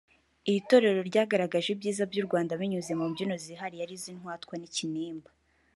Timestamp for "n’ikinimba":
4.57-5.29